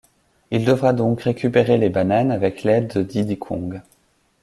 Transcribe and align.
Il 0.49 0.65
devra 0.65 0.93
donc 0.93 1.21
récupérer 1.21 1.77
les 1.77 1.91
bananes 1.91 2.31
avec 2.31 2.63
l'aide 2.63 2.91
de 2.91 3.03
Diddy 3.03 3.37
Kong. 3.37 3.83